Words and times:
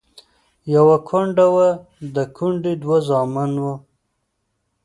يوه 0.75 0.97
کونډه 1.07 1.47
وه، 1.55 1.69
د 2.15 2.17
کونډې 2.35 2.73
دوه 2.83 2.97
زامن 3.09 3.51
وو. 3.63 3.73